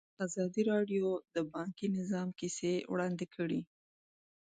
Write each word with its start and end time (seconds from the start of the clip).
ازادي 0.25 0.61
راډیو 0.71 1.05
د 1.35 1.37
بانکي 1.53 1.87
نظام 1.97 2.29
کیسې 2.39 2.73
وړاندې 2.91 3.25
کړي. 3.35 3.61